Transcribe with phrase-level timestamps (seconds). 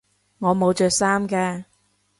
[0.39, 1.65] 我冇着衫㗎